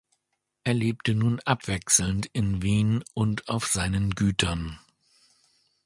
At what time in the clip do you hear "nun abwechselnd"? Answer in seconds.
1.13-2.25